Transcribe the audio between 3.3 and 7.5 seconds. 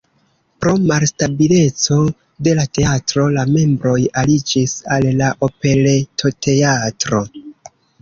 la membroj aliĝis al la Operetoteatro.